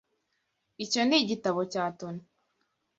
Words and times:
Icyo 0.83 1.01
ni 1.07 1.17
igitabo 1.23 1.59
cya 1.71 1.83
Tony. 1.99 2.21